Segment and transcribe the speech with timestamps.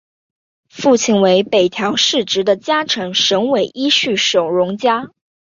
[0.67, 5.11] 父亲为北条氏直的家臣神尾伊予守荣加。